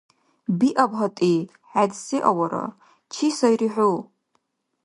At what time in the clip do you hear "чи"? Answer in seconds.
3.11-3.27